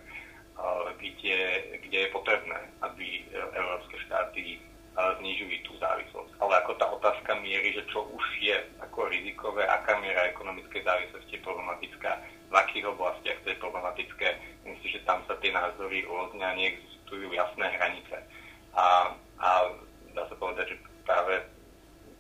kde, 0.99 1.39
kde 1.87 1.99
je 2.07 2.15
potrebné, 2.15 2.59
aby 2.83 3.27
európske 3.55 3.99
štáty 4.07 4.59
znižujú 4.99 5.63
tú 5.63 5.79
závislosť. 5.79 6.43
Ale 6.43 6.59
ako 6.59 6.75
tá 6.75 6.91
otázka 6.91 7.39
miery, 7.39 7.71
že 7.71 7.87
čo 7.87 8.03
už 8.11 8.25
je 8.43 8.59
ako 8.83 9.07
rizikové, 9.07 9.63
aká 9.63 9.95
miera 10.03 10.27
ekonomickej 10.35 10.83
závislosti 10.83 11.39
je 11.39 11.47
problematická, 11.47 12.19
v 12.51 12.55
akých 12.59 12.91
oblastiach 12.91 13.39
to 13.47 13.55
je 13.55 13.63
problematické, 13.63 14.29
myslím, 14.67 14.91
že 14.91 15.07
tam 15.07 15.23
sa 15.31 15.39
tie 15.39 15.55
názory 15.55 16.03
rôzne 16.03 16.43
a 16.43 16.57
neexistujú 16.59 17.31
jasné 17.31 17.71
hranice. 17.79 18.17
A, 18.75 19.15
a 19.39 19.49
dá 20.19 20.27
sa 20.27 20.35
povedať, 20.35 20.75
že 20.75 20.77
práve, 21.07 21.47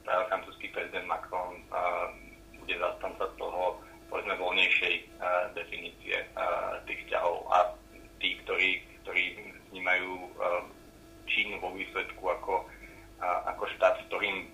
práve 0.06 0.22
francúzsky 0.30 0.70
prezident 0.70 1.10
Macron 1.10 1.58
a, 1.74 2.14
bude 2.62 2.78
zastanca 2.78 3.26
toho, 3.42 3.82
povedzme, 4.06 4.38
voľnejšej 4.38 4.94
a, 5.18 5.50
definície 5.58 6.22
a, 6.38 6.78
tých 6.86 7.10
vzťahov. 7.10 7.42
A 7.50 7.74
tí, 8.22 8.38
ktorí, 8.46 8.86
ktorí 9.02 9.24
vnímajú 10.18 10.76
Čínu 11.28 11.60
vo 11.60 11.76
výsledku 11.76 12.24
ako, 12.24 12.64
ako 13.20 13.64
štát, 13.76 14.00
s 14.00 14.06
ktorým 14.08 14.48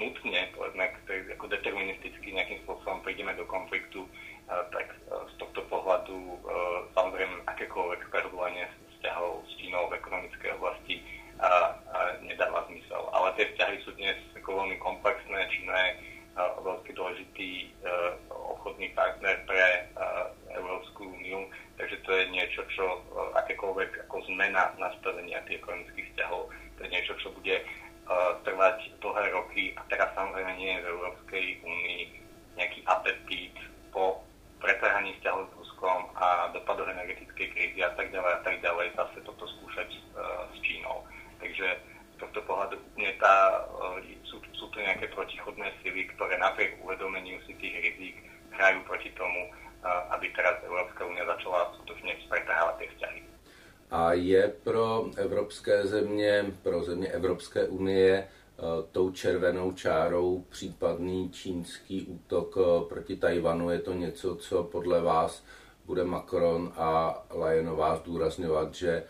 nutne, 0.00 0.40
povedzme, 0.56 0.88
ako 1.36 1.44
deterministicky 1.52 2.32
nejakým 2.32 2.64
spôsobom 2.64 3.04
prídeme 3.04 3.36
do 3.36 3.44
konfliktu, 3.44 4.08
tak 4.48 4.88
z 5.04 5.34
tohto 5.36 5.68
pohľadu 5.68 6.16
samozrejme 6.96 7.44
akékoľvek 7.44 8.08
prehlbovanie 8.08 8.64
vzťahov 8.96 9.44
s 9.44 9.52
Čínou 9.60 9.92
v 9.92 10.00
ekonomickej 10.00 10.50
oblasti 10.56 11.04
a, 11.36 11.76
a 11.92 11.98
nedáva 12.24 12.64
zmysel. 12.72 13.04
Ale 13.12 13.36
tie 13.36 13.52
vzťahy 13.52 13.76
sú 13.84 13.92
dnes 14.00 14.16
ako 14.32 14.64
veľmi 14.64 14.80
komplexné. 14.80 15.38
Čína 15.52 15.76
je 15.76 15.90
veľmi 16.40 16.90
dôležitý 16.96 17.50
obchodný 18.32 18.96
partner 18.96 19.44
pre 19.44 19.92
Európsku 20.56 21.04
úniu, 21.04 21.52
takže 21.76 21.96
to 22.06 22.10
je 22.14 22.24
niečo, 22.30 22.62
čo 22.70 23.02
akékoľvek 23.34 24.06
ako 24.06 24.16
zmena 24.30 24.70
nastavenia 24.78 25.42
tých 25.46 25.58
ekonomických 25.58 26.06
vzťahov, 26.14 26.50
to 26.78 26.80
je 26.86 26.90
niečo, 26.90 27.14
čo 27.22 27.28
bude 27.34 27.56
uh, 27.62 28.38
trvať 28.42 28.94
dlhé 28.98 29.24
roky. 29.34 29.74
A 29.78 29.82
teraz 29.90 30.10
samozrejme 30.14 30.52
nie 30.58 30.74
je 30.74 30.82
v 30.82 30.90
Európskej 30.90 31.44
únii 31.62 32.00
nejaký 32.54 32.80
apetít 32.86 33.54
po 33.90 34.22
pretrhaní 34.62 35.14
vzťahov 35.18 35.50
s 35.50 35.56
Ruskom 35.58 36.00
a 36.18 36.50
dopadoch 36.54 36.88
energetickej 36.90 37.46
krízy 37.52 37.80
a 37.82 37.90
tak 37.94 38.10
ďalej 38.10 38.32
a 38.32 38.40
tak 38.42 38.56
ďalej. 38.62 38.86
Zase 38.94 39.18
toto 39.26 39.44
skúšať 39.58 39.88
uh, 40.14 40.50
s 40.50 40.58
Čínou. 40.62 41.02
Takže 41.42 41.66
z 42.14 42.16
tohto 42.22 42.40
pohľadu 42.46 42.78
úplne 42.78 43.12
tá, 43.18 43.66
uh, 43.70 43.98
sú, 44.26 44.42
sú 44.54 44.66
tu 44.70 44.78
nejaké 44.78 45.10
protichodné 45.14 45.70
sily, 45.82 46.10
ktoré 46.14 46.38
napriek 46.38 46.78
uvedomeniu 46.82 47.38
si 47.46 47.54
tých 47.58 47.74
rizik 47.82 48.16
hrajú 48.54 48.86
proti 48.86 49.10
tomu, 49.18 49.50
aby 49.84 50.32
teraz 50.32 50.62
Európska 50.64 51.04
únia 51.04 51.26
začala 51.28 51.74
skutočne 51.76 52.16
pretrhávať 52.30 52.74
tie 52.78 52.88
vzťahy. 52.88 53.20
A 53.90 54.12
je 54.12 54.48
pro 54.64 55.10
evropské 55.16 55.86
země, 55.86 56.44
pro 56.62 56.82
země 56.82 57.08
Evropské 57.24 57.68
unie 57.68 58.12
e, 58.18 58.24
tou 58.92 59.10
červenou 59.10 59.72
čárou 59.72 60.44
případný 60.48 61.30
čínský 61.30 62.02
útok 62.02 62.56
e, 62.56 62.88
proti 62.88 63.16
Tajvanu? 63.16 63.70
Je 63.70 63.78
to 63.78 63.92
něco, 63.92 64.36
co 64.36 64.64
podle 64.64 65.00
vás 65.00 65.44
bude 65.86 66.04
Macron 66.04 66.72
a 66.76 67.22
Lajenová 67.30 67.96
zdůrazňovat, 67.96 68.74
že 68.74 68.90
e, 68.90 69.04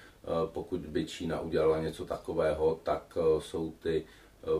pokud 0.46 0.80
by 0.80 1.06
Čína 1.06 1.40
udělala 1.40 1.78
něco 1.78 2.06
takového, 2.06 2.80
tak 2.82 3.18
jsou 3.38 3.70
ty 3.70 4.04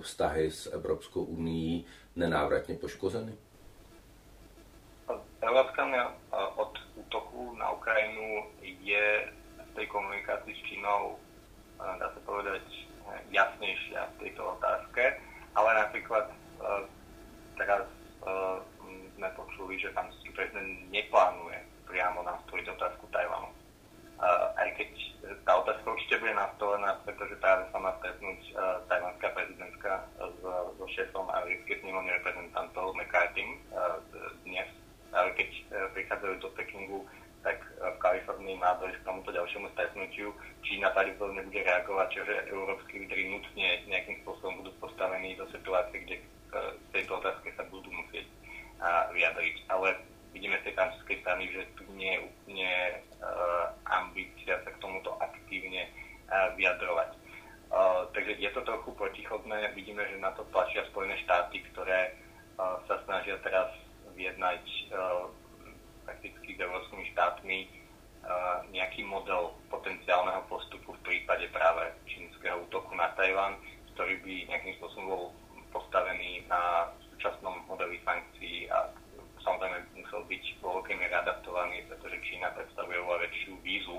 vztahy 0.01 0.51
s 0.51 0.73
Evropskou 0.73 1.25
unii 1.25 1.85
nenávratně 2.17 2.75
poškozeny? 2.75 3.33
Unia 5.95 6.11
od 6.59 6.75
útoku 6.99 7.55
na 7.55 7.71
Ukrajinu 7.71 8.51
je 8.83 9.31
v 9.63 9.71
tej 9.79 9.87
komunikácii 9.87 10.51
s 10.51 10.63
Čínou, 10.67 11.23
dá 11.79 12.11
sa 12.11 12.21
povedať, 12.27 12.67
jasnejšia 13.31 14.11
v 14.11 14.27
tejto 14.27 14.59
otázke, 14.59 15.15
ale 15.55 15.71
napríklad 15.87 16.35
teraz 17.55 17.87
sme 19.15 19.29
počuli, 19.39 19.79
že 19.79 19.95
tam 19.95 20.11
prezident 20.35 20.83
neplánuje 20.91 21.63
priamo 21.87 22.27
nastoliť 22.27 22.75
otázku 22.75 23.07
Tajvanu. 23.15 23.55
Aj 24.59 24.69
keď 24.75 24.91
tá 25.47 25.63
otázka 25.63 25.95
určite 25.95 26.19
bude 26.19 26.35
nastolená, 26.35 26.99
pretože 27.07 27.39
práve 27.39 27.71
sa 27.71 27.79
má 27.79 27.95
stretnúť 28.03 28.41
tajvanská 28.91 29.31
prezidentka 29.31 30.11
so 30.43 30.85
šéfom 30.91 31.31
americkej 31.31 31.87
snemovny 31.87 32.19
reprezentantov 32.19 32.99
McCarthy 32.99 33.47
dnes 34.43 34.67
ale 35.15 35.31
keď 35.39 35.51
e, 35.55 35.63
prichádzajú 35.95 36.35
do 36.43 36.51
Pekingu, 36.59 37.01
tak 37.47 37.63
e, 37.63 37.71
v 37.95 37.99
Kalifornii 38.03 38.57
má 38.59 38.75
dojsť 38.83 38.99
k 39.01 39.07
tomuto 39.07 39.31
ďalšiemu 39.31 39.67
stretnutiu. 39.73 40.35
Čína 40.67 40.91
pravdepodobne 40.91 41.47
bude 41.47 41.63
reagovať, 41.63 42.09
čiže 42.11 42.35
európsky 42.51 43.07
lídry 43.07 43.31
nutne 43.31 43.69
nejakým 43.87 44.21
spôsobom 44.27 44.61
budú 44.61 44.75
postavení 44.83 45.39
do 45.39 45.47
situácie, 45.55 46.03
kde 46.03 46.17
v 46.19 46.27
e, 46.59 46.61
tejto 46.99 47.23
otázke 47.23 47.55
sa 47.55 47.65
budú 47.71 47.89
musieť 47.95 48.27
vyjadriť. 49.15 49.71
Ale 49.71 49.97
vidíme 50.35 50.59
z 50.61 50.65
tej 50.69 50.75
strany, 51.35 51.51
že 51.51 51.67
nie 51.99 52.15
je 52.15 52.25
úplne 52.31 52.71
ambícia 53.91 54.55
sa 54.63 54.71
k 54.71 54.79
tomuto 54.79 55.19
aktívne 55.19 55.91
vyjadrovať. 56.55 57.11
takže 58.15 58.39
je 58.39 58.51
to 58.55 58.63
trochu 58.63 58.95
protichodné. 58.95 59.75
Vidíme, 59.75 60.07
že 60.07 60.23
na 60.23 60.31
to 60.39 60.47
tlačia 60.55 60.87
Spojené 60.95 61.19
štáty, 61.27 61.59
ktoré 61.75 62.15
sa 62.87 63.03
snažia 63.03 63.35
teraz 63.43 63.75
vyjednať 64.15 64.63
uh, 64.95 65.27
prakticky 66.07 66.55
s 66.55 66.63
európskymi 66.63 67.05
štátmi 67.13 67.59
uh, 67.67 68.63
nejaký 68.71 69.03
model 69.03 69.59
potenciálneho 69.69 70.47
postupu 70.47 70.95
v 70.95 71.05
prípade 71.05 71.51
práve 71.51 71.91
čínskeho 72.07 72.63
útoku 72.71 72.95
na 72.95 73.11
Tajván, 73.19 73.59
ktorý 73.95 74.23
by 74.23 74.35
nejakým 74.55 74.75
spôsobom 74.79 75.07
bol 75.11 75.25
postavený 75.75 76.47
na 76.47 76.95
súčasnom 77.11 77.67
modeli 77.67 77.99
sankcií 78.07 78.71
a 78.71 78.87
samozrejme 79.43 79.83
musel 79.99 80.23
byť 80.31 80.45
vo 80.63 80.81
veľkej 80.81 80.97
miere 80.97 81.15
adaptovaný, 81.21 81.83
pretože 81.91 82.23
Čína 82.23 82.55
predstavuje 82.55 82.97
oveľa 83.03 83.29
väčšiu 83.29 83.53
výzvu 83.61 83.99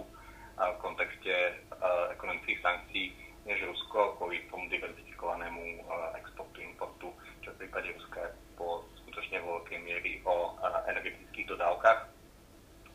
v 0.55 0.77
kontexte 0.79 1.35
uh, 1.75 2.15
ekonomických 2.15 2.63
sankcií 2.63 3.11
než 3.45 3.61
Rusko 3.61 4.17
kvôli 4.17 4.41
tomu 4.49 4.65
diverzifikovanému 4.73 5.85
exportu, 6.17 6.65
importu, 6.65 7.13
čo 7.45 7.53
v 7.53 7.61
prípade 7.61 7.93
Ruska 7.93 8.33
po 8.57 8.81
veľkej 9.65 9.81
miery 9.81 10.21
o 10.29 10.53
energetických 10.85 11.49
dodávkach. 11.49 12.05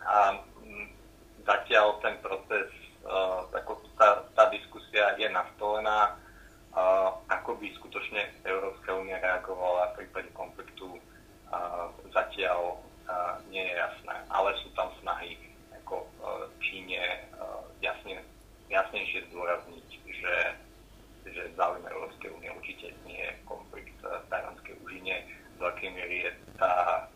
A 0.06 0.38
zatiaľ 1.42 1.98
ten 1.98 2.14
proces, 2.22 2.70
ako 3.50 3.82
tá, 3.98 4.22
tá 4.38 4.46
diskusia 4.54 5.18
je 5.18 5.26
nastolená, 5.34 6.14
ako 7.26 7.58
by 7.58 7.74
skutočne 7.74 8.22
Európska 8.46 8.94
únia 8.94 9.18
reagovala 9.18 9.90
v 9.90 10.06
prípade 10.06 10.30
konfliktu, 10.30 10.94
zatiaľ 12.14 12.78
nie 13.50 13.66
je 13.66 13.74
jasné. 13.74 14.14
Ale 14.30 14.54
sú 14.62 14.70
tam 14.78 14.94
snahy 15.02 15.34
ako 15.82 16.06
Číne 16.62 17.26
jasne, 17.82 18.22
jasnejšie 18.70 19.26
zdôrazniť, 19.34 19.88
že, 20.06 20.34
že 21.34 21.42
záujem 21.58 21.82
Európskej 21.82 22.30
únie 22.30 22.54
určite 22.54 22.94
nie 23.02 23.18
je 23.18 23.34
konflikt 23.42 23.98
v 23.98 24.06
tajvanskej 24.30 24.78
úžine, 24.86 25.26
do 25.60 25.68
akej 25.68 25.92
miery 25.92 26.24
je 26.24 26.30
tá, 26.60 27.08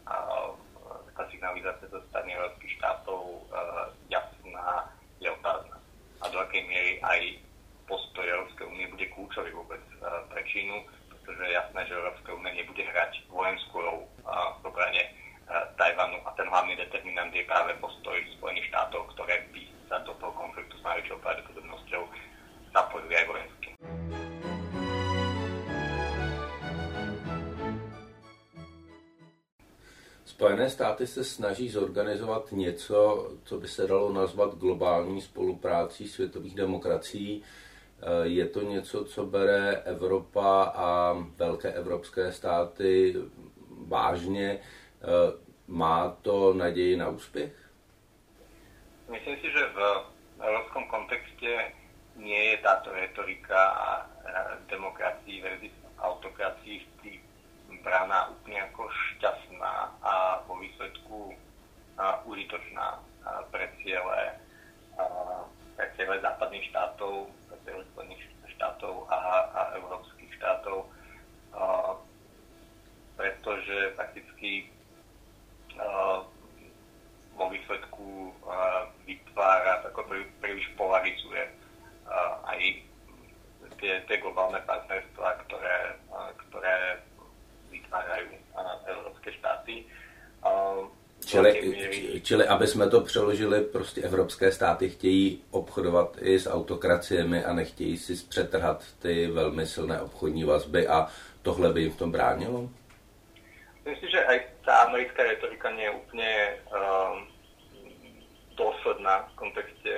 tá 1.14 1.22
signalizácia 1.28 1.86
zo 1.92 2.00
strany 2.10 2.32
európskych 2.32 2.80
štátov 2.80 3.44
jasná, 4.08 4.88
je 5.20 5.28
otázna. 5.28 5.76
A 6.24 6.32
do 6.32 6.40
akej 6.40 6.64
miery 6.64 6.96
aj 7.04 7.20
postoj 7.84 8.24
Európskej 8.24 8.66
únie 8.66 8.88
bude 8.88 9.06
kľúčový 9.12 9.52
vôbec 9.52 9.84
pre 10.32 10.40
Čínu, 10.48 10.88
pretože 11.12 11.42
je 11.44 11.52
jasné, 11.52 11.80
že 11.84 12.00
Európska 12.00 12.32
únia 12.32 12.56
nebude 12.56 12.73
státy 30.94 31.06
se 31.06 31.24
snaží 31.24 31.68
zorganizovat 31.68 32.52
něco, 32.52 33.30
co 33.44 33.58
by 33.58 33.68
se 33.68 33.86
dalo 33.86 34.12
nazvat 34.12 34.54
globální 34.54 35.20
spoluprácí 35.20 36.08
světových 36.08 36.54
demokracií. 36.54 37.42
Eh, 37.42 38.28
je 38.28 38.46
to 38.46 38.62
něco, 38.62 39.04
co 39.04 39.26
bere 39.26 39.82
Evropa 39.84 40.62
a 40.64 41.16
velké 41.36 41.72
evropské 41.72 42.32
státy 42.32 43.14
vážně. 43.88 44.58
Eh, 44.58 45.06
má 45.68 46.16
to 46.22 46.54
naději 46.54 46.96
na 46.96 47.08
úspěch? 47.08 47.52
Myslím 49.10 49.36
si, 49.36 49.50
že 49.50 49.66
v 49.74 49.80
evropskom 50.40 50.84
kontexte 50.88 51.72
nie 52.16 52.44
je 52.44 52.56
táto 52.62 52.92
retorika 52.92 53.60
demokracii 54.70 55.42
versus 55.42 55.74
autokracii 55.98 56.78
v 56.78 56.86
brána 57.84 58.32
úplne 58.32 58.64
ako 58.72 58.88
šťastná 58.88 59.74
a 60.00 60.40
vo 60.48 60.56
výsledku 60.56 61.36
užitočná 62.24 62.98
pre 63.52 63.68
ciele, 63.84 64.20
pre 65.76 65.86
ciele 65.94 66.16
západných 66.24 66.64
štátov, 66.72 67.28
pre 67.46 67.56
ciele 67.62 67.84
Spojených 67.92 68.24
štátov 68.56 69.06
a, 69.12 69.18
a 69.52 69.60
európskych 69.78 70.32
štátov, 70.40 70.88
pretože 73.14 73.94
prakticky 73.94 74.72
vo 77.34 77.46
výsledku 77.50 78.32
vytvára, 79.04 79.84
ako 79.86 80.06
príliš 80.40 80.66
polarizuje 80.78 81.50
aj 82.48 82.60
tie, 83.78 84.00
tie 84.06 84.16
globálne 84.22 84.62
partnerstva, 84.64 85.28
ktoré, 85.46 85.98
ktoré 86.48 87.03
vytvárajú 87.94 88.34
európske 88.86 89.30
štáty. 89.32 89.84
Čili, 91.24 91.50
čili, 92.22 92.44
aby 92.46 92.66
jsme 92.66 92.90
to 92.90 93.00
přeložili, 93.00 93.60
prostě 93.60 94.00
evropské 94.00 94.52
státy 94.52 94.90
chtějí 94.90 95.42
obchodovat 95.50 96.16
i 96.20 96.38
s 96.38 96.50
autokraciemi 96.50 97.44
a 97.44 97.52
nechtějí 97.52 97.98
si 97.98 98.26
přetrhat 98.28 98.84
ty 98.98 99.26
velmi 99.26 99.66
silné 99.66 100.00
obchodní 100.00 100.44
vazby 100.44 100.88
a 100.88 101.08
tohle 101.42 101.72
by 101.72 101.80
jim 101.80 101.92
v 101.92 101.96
tom 101.96 102.12
bránilo? 102.12 102.68
Myslím 103.84 104.10
že 104.10 104.24
aj 104.24 104.38
tá 104.64 104.88
americká 104.88 105.28
retorika 105.28 105.68
nie 105.76 105.84
je 105.84 105.92
úplne 105.92 106.32
um, 106.72 107.28
dôsledná 108.56 109.28
v 109.28 109.32
kontexte 109.36 109.92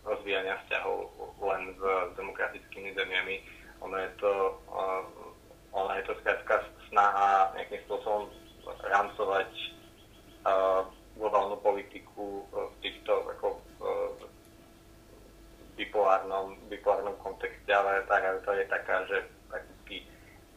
rozvíjania 0.00 0.56
vzťahov 0.64 1.12
len 1.44 1.76
s 1.76 1.82
demokratickými 2.16 2.96
zemiami. 2.96 3.44
Ono 3.84 3.96
je 4.00 4.10
to, 4.16 4.32
uh, 4.72 5.04
ono 5.72 5.92
je 5.96 6.04
to 6.06 6.14
skrátka 6.20 6.64
snaha 6.90 7.54
nejakým 7.54 7.80
spôsobom 7.86 8.26
rámcovať 8.86 9.50
uh, 10.46 10.82
globálnu 11.14 11.56
politiku 11.60 12.46
v 12.50 12.74
týchto 12.82 13.12
ako, 13.36 13.60
uh, 13.82 14.10
bipolárnom, 15.76 16.56
bipolárnom 16.68 17.16
kontexte, 17.22 17.70
ale 17.70 18.04
tá 18.08 18.18
realita 18.20 18.50
je 18.56 18.66
taká, 18.66 18.96
že 19.06 19.16
prakticky 19.46 19.96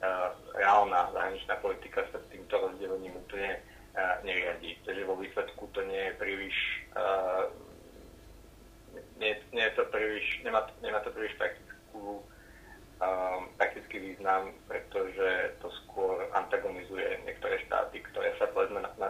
uh, 0.01 0.33
reálna 0.57 1.11
zahraničná 1.13 1.55
politika 1.61 2.03
sa 2.09 2.19
týmto 2.31 2.57
rozdelením 2.57 3.15
úplne 3.17 3.61
uh, 3.95 4.17
neriadí. 4.25 4.77
Takže 4.83 5.03
vo 5.05 5.15
výsledku 5.19 5.69
to 5.71 5.81
nie 5.85 6.09
je 6.09 6.13
príliš 6.17 6.55
uh, 6.97 7.47
nie, 9.17 9.33
nie 9.53 9.63
je 9.63 9.73
to 9.77 9.83
príliš, 9.89 10.25
nemá, 10.43 10.67
nemá 10.81 10.99
to 11.01 11.09
príliš 11.13 11.33
praktickú 11.37 12.21
um, 13.03 13.49
praktický 13.59 13.99
význam, 13.99 14.55
pretože 14.67 15.53
to 15.59 15.67
skôr 15.83 16.23
antagonizuje 16.33 17.19
niektoré 17.27 17.59
štáty, 17.67 17.99
ktoré 18.11 18.31
sa 18.39 18.47
povedzme 18.51 18.79
na, 18.79 18.91
na, 18.99 19.09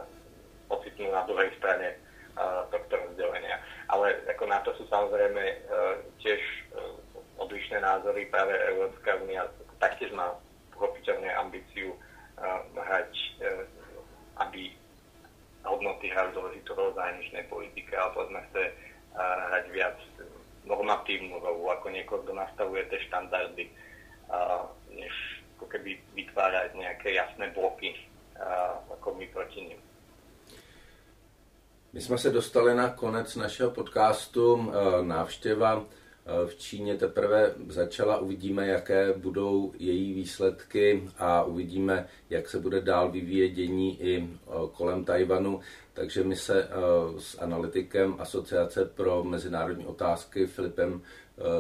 ocitnú 0.73 1.13
na 1.13 1.23
druhej 1.29 1.53
strane 1.62 1.97
uh, 2.36 2.65
tohto 2.73 2.97
rozdelenia. 2.97 3.62
Ale 3.89 4.17
ako 4.34 4.43
na 4.49 4.60
to 4.65 4.73
sú 4.77 4.84
samozrejme 4.89 5.43
uh, 5.43 5.95
tiež 6.21 6.41
uh, 6.73 6.97
odlišné 7.38 7.82
názory. 7.82 8.25
Práve 8.34 8.58
Európska 8.73 9.21
únia 9.21 9.45
taktiež 9.77 10.10
má 10.17 10.34
pochopiteľne 10.73 11.29
ambíciu 11.38 11.93
uh, 11.93 12.62
hrať, 12.73 13.12
uh, 13.45 13.63
aby 14.49 14.73
hodnoty 15.63 16.12
hrajú 16.12 16.36
dôležitú 16.36 16.75
rolu 16.75 16.91
zahraničnej 16.97 17.45
politike, 17.47 17.93
ale 17.95 18.12
povedzme 18.17 18.39
chce 18.51 18.63
uh, 18.67 19.38
hrať 19.53 19.65
viac 19.71 19.97
normatívnu 20.65 21.39
rolu, 21.39 21.71
ako 21.71 21.89
niekoho, 21.89 22.21
kto 22.23 22.34
nastavuje 22.34 22.86
tie 22.89 22.99
štandardy, 23.08 23.67
uh, 24.30 24.67
než 24.95 25.13
ako 25.58 25.65
keby 25.67 25.99
vytvárať 26.15 26.76
nejaké 26.76 27.13
jasné 27.13 27.52
bloky, 27.52 27.95
uh, 28.39 28.80
ako 28.93 29.15
my 29.15 29.26
proti 29.28 29.62
nim. 29.62 29.80
My 31.93 32.02
jsme 32.02 32.17
se 32.17 32.30
dostali 32.30 32.76
na 32.76 32.89
konec 32.89 33.36
našeho 33.36 33.71
podcastu. 33.71 34.73
Návštěva 35.02 35.86
v 36.45 36.55
Číně 36.55 36.95
teprve 36.95 37.53
začala, 37.67 38.17
uvidíme, 38.17 38.67
jaké 38.67 39.13
budou 39.13 39.73
její 39.79 40.13
výsledky 40.13 41.09
a 41.17 41.43
uvidíme, 41.43 42.07
jak 42.29 42.49
se 42.49 42.59
bude 42.59 42.81
dál 42.81 43.12
vyvíjet 43.12 43.49
dění 43.49 44.01
i 44.01 44.29
kolem 44.71 45.05
Tajvanu. 45.05 45.59
Takže 45.93 46.23
my 46.23 46.36
se 46.36 46.69
s 47.17 47.39
analytikem 47.39 48.15
Asociace 48.19 48.86
pro 48.86 49.23
mezinárodní 49.23 49.86
otázky 49.86 50.47
Filipem 50.47 51.01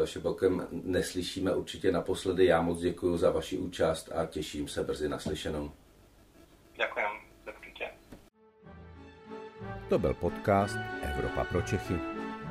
Šebokem 0.05 0.67
neslyšíme 0.71 1.55
určitě 1.55 1.91
naposledy. 1.91 2.45
Já 2.45 2.61
moc 2.61 2.79
děkuji 2.79 3.17
za 3.17 3.31
vaši 3.31 3.57
účast 3.57 4.11
a 4.15 4.25
těším 4.25 4.67
se 4.67 4.83
brzy 4.83 5.09
naslyšenou. 5.09 5.71
Děkujem. 6.75 7.07
To 9.89 9.99
byl 9.99 10.13
podcast 10.13 10.77
Evropa 11.01 11.43
pro 11.43 11.61
Čechy. 11.61 12.12